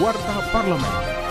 Warta 0.00 0.40
Parlemen. 0.52 1.27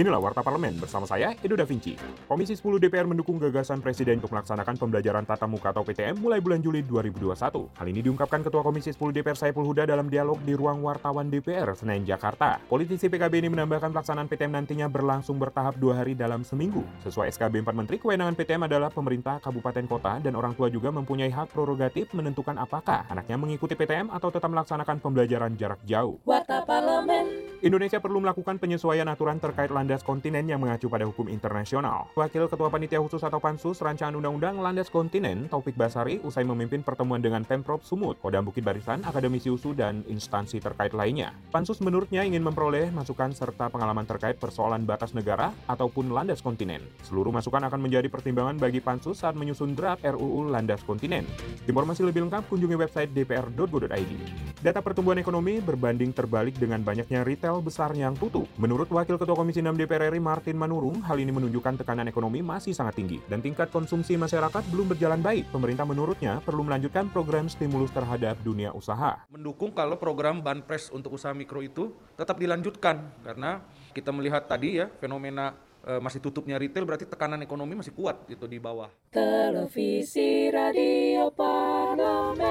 Inilah 0.00 0.16
Warta 0.16 0.40
Parlemen 0.40 0.80
bersama 0.80 1.04
saya, 1.04 1.36
Edo 1.44 1.60
Da 1.60 1.68
Vinci. 1.68 1.92
Komisi 2.24 2.56
10 2.56 2.80
DPR 2.80 3.04
mendukung 3.04 3.36
gagasan 3.36 3.84
Presiden 3.84 4.16
untuk 4.16 4.32
melaksanakan 4.32 4.80
pembelajaran 4.80 5.28
tatap 5.28 5.44
muka 5.44 5.76
atau 5.76 5.84
PTM 5.84 6.24
mulai 6.24 6.40
bulan 6.40 6.64
Juli 6.64 6.80
2021. 6.88 7.68
Hal 7.76 7.84
ini 7.84 8.00
diungkapkan 8.00 8.40
Ketua 8.40 8.64
Komisi 8.64 8.96
10 8.96 9.12
DPR 9.12 9.36
Saiful 9.36 9.68
Huda 9.68 9.84
dalam 9.84 10.08
dialog 10.08 10.40
di 10.40 10.56
ruang 10.56 10.80
wartawan 10.80 11.28
DPR, 11.28 11.76
Senayan, 11.76 12.08
Jakarta. 12.08 12.56
Politisi 12.64 13.12
PKB 13.12 13.44
ini 13.44 13.52
menambahkan 13.52 13.92
pelaksanaan 13.92 14.24
PTM 14.24 14.64
nantinya 14.64 14.88
berlangsung 14.88 15.36
bertahap 15.36 15.76
dua 15.76 16.00
hari 16.00 16.16
dalam 16.16 16.48
seminggu. 16.48 16.80
Sesuai 17.04 17.28
SKB 17.36 17.60
4 17.60 17.76
Menteri, 17.76 18.00
kewenangan 18.00 18.32
PTM 18.40 18.72
adalah 18.72 18.88
pemerintah, 18.88 19.36
kabupaten, 19.44 19.84
kota, 19.84 20.16
dan 20.16 20.32
orang 20.32 20.56
tua 20.56 20.72
juga 20.72 20.88
mempunyai 20.88 21.28
hak 21.28 21.52
prerogatif 21.52 22.08
menentukan 22.16 22.56
apakah 22.56 23.04
anaknya 23.12 23.36
mengikuti 23.36 23.76
PTM 23.76 24.08
atau 24.16 24.32
tetap 24.32 24.48
melaksanakan 24.48 24.96
pembelajaran 24.96 25.52
jarak 25.60 25.84
jauh. 25.84 26.16
Warta 26.24 26.64
Parlemen. 26.64 27.49
Indonesia 27.60 28.00
perlu 28.00 28.24
melakukan 28.24 28.56
penyesuaian 28.56 29.04
aturan 29.04 29.36
terkait 29.36 29.68
landas 29.68 30.00
kontinen 30.00 30.48
yang 30.48 30.64
mengacu 30.64 30.88
pada 30.88 31.04
hukum 31.04 31.28
internasional. 31.28 32.08
Wakil 32.16 32.48
Ketua 32.48 32.72
Panitia 32.72 33.04
Khusus 33.04 33.20
atau 33.20 33.36
Pansus 33.36 33.84
Rancangan 33.84 34.16
Undang-Undang 34.16 34.64
Landas 34.64 34.88
Kontinen, 34.88 35.44
Taufik 35.44 35.76
Basari, 35.76 36.24
usai 36.24 36.40
memimpin 36.48 36.80
pertemuan 36.80 37.20
dengan 37.20 37.44
Pemprov 37.44 37.84
Sumut, 37.84 38.16
Kodam 38.24 38.48
Bukit 38.48 38.64
Barisan, 38.64 39.04
Akademisi 39.04 39.52
USU, 39.52 39.76
dan 39.76 40.00
instansi 40.08 40.56
terkait 40.56 40.96
lainnya. 40.96 41.36
Pansus 41.52 41.84
menurutnya 41.84 42.24
ingin 42.24 42.40
memperoleh 42.40 42.88
masukan 42.96 43.36
serta 43.36 43.68
pengalaman 43.68 44.08
terkait 44.08 44.40
persoalan 44.40 44.88
batas 44.88 45.12
negara 45.12 45.52
ataupun 45.68 46.16
landas 46.16 46.40
kontinen. 46.40 46.80
Seluruh 47.04 47.28
masukan 47.28 47.60
akan 47.68 47.80
menjadi 47.84 48.08
pertimbangan 48.08 48.56
bagi 48.56 48.80
Pansus 48.80 49.20
saat 49.20 49.36
menyusun 49.36 49.76
draft 49.76 50.00
RUU 50.00 50.48
Landas 50.48 50.80
Kontinen. 50.88 51.28
Informasi 51.68 52.08
lebih 52.08 52.24
lengkap 52.24 52.48
kunjungi 52.48 52.76
website 52.80 53.12
dpr.go.id. 53.12 54.49
Data 54.60 54.84
pertumbuhan 54.84 55.16
ekonomi 55.16 55.56
berbanding 55.56 56.12
terbalik 56.12 56.52
dengan 56.60 56.84
banyaknya 56.84 57.24
retail 57.24 57.64
besar 57.64 57.96
yang 57.96 58.12
tutup. 58.12 58.44
Menurut 58.60 58.92
Wakil 58.92 59.16
Ketua 59.16 59.32
Komisi 59.32 59.64
6 59.64 59.72
DPR 59.72 60.12
RI 60.12 60.20
Martin 60.20 60.52
Manurung, 60.52 61.00
hal 61.00 61.16
ini 61.16 61.32
menunjukkan 61.32 61.80
tekanan 61.80 62.04
ekonomi 62.12 62.44
masih 62.44 62.76
sangat 62.76 63.00
tinggi 63.00 63.24
dan 63.24 63.40
tingkat 63.40 63.72
konsumsi 63.72 64.20
masyarakat 64.20 64.60
belum 64.68 64.92
berjalan 64.92 65.24
baik. 65.24 65.48
Pemerintah 65.48 65.88
menurutnya 65.88 66.44
perlu 66.44 66.60
melanjutkan 66.60 67.08
program 67.08 67.48
stimulus 67.48 67.88
terhadap 67.96 68.36
dunia 68.44 68.68
usaha. 68.76 69.24
mendukung 69.32 69.72
kalau 69.72 69.96
program 69.96 70.44
banpres 70.44 70.92
untuk 70.92 71.16
usaha 71.16 71.32
mikro 71.32 71.64
itu 71.64 71.96
tetap 72.20 72.36
dilanjutkan 72.36 73.00
karena 73.24 73.64
kita 73.96 74.12
melihat 74.12 74.44
tadi 74.44 74.76
ya 74.76 74.92
fenomena 75.00 75.56
eh, 75.88 76.04
masih 76.04 76.20
tutupnya 76.20 76.60
retail 76.60 76.84
berarti 76.84 77.08
tekanan 77.08 77.40
ekonomi 77.40 77.80
masih 77.80 77.96
kuat 77.96 78.28
gitu 78.28 78.44
di 78.44 78.60
bawah. 78.60 78.92
Televisi 79.08 80.52
Radio 80.52 81.32
Parlemen. 81.32 82.49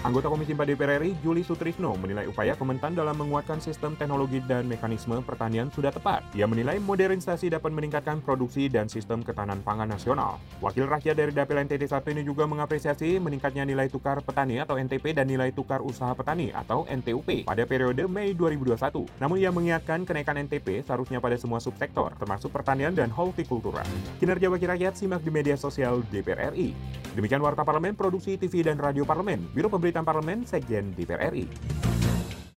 Anggota 0.00 0.32
Komisi 0.32 0.56
4 0.56 0.64
DPR 0.64 0.96
RI, 0.96 1.12
Juli 1.20 1.44
Sutrisno, 1.44 1.92
menilai 1.92 2.24
upaya 2.24 2.56
Kementan 2.56 2.96
dalam 2.96 3.20
menguatkan 3.20 3.60
sistem 3.60 3.92
teknologi 4.00 4.40
dan 4.48 4.64
mekanisme 4.64 5.20
pertanian 5.20 5.68
sudah 5.68 5.92
tepat. 5.92 6.24
Ia 6.32 6.48
menilai 6.48 6.80
modernisasi 6.80 7.52
dapat 7.52 7.68
meningkatkan 7.68 8.24
produksi 8.24 8.72
dan 8.72 8.88
sistem 8.88 9.20
ketahanan 9.20 9.60
pangan 9.60 9.92
nasional. 9.92 10.40
Wakil 10.64 10.88
rakyat 10.88 11.20
dari 11.20 11.36
Dapil 11.36 11.68
NTT 11.68 11.84
1 11.84 12.16
ini 12.16 12.24
juga 12.24 12.48
mengapresiasi 12.48 13.20
meningkatnya 13.20 13.68
nilai 13.68 13.92
tukar 13.92 14.24
petani 14.24 14.56
atau 14.64 14.80
NTP 14.80 15.12
dan 15.12 15.28
nilai 15.28 15.52
tukar 15.52 15.84
usaha 15.84 16.16
petani 16.16 16.48
atau 16.48 16.88
NTUP 16.88 17.44
pada 17.44 17.68
periode 17.68 18.08
Mei 18.08 18.32
2021. 18.32 19.04
Namun 19.20 19.36
ia 19.36 19.52
mengingatkan 19.52 20.08
kenaikan 20.08 20.40
NTP 20.48 20.80
seharusnya 20.80 21.20
pada 21.20 21.36
semua 21.36 21.60
subsektor, 21.60 22.16
termasuk 22.16 22.48
pertanian 22.48 22.96
dan 22.96 23.12
hortikultura. 23.12 23.84
Kinerja 24.16 24.48
Wakil 24.48 24.72
Rakyat 24.72 24.96
simak 24.96 25.20
di 25.20 25.28
media 25.28 25.60
sosial 25.60 26.00
DPR 26.08 26.56
RI. 26.56 26.72
Demikian 27.10 27.42
Warta 27.42 27.66
Parlemen, 27.66 27.98
Produksi 27.98 28.38
TV 28.38 28.62
dan 28.62 28.78
Radio 28.78 29.02
Parlemen, 29.02 29.42
Biro 29.50 29.66
Pemberitaan 29.90 30.06
Parlemen, 30.06 30.46
Sekjen 30.46 30.94
DPR 30.94 31.34
RI. 31.34 31.99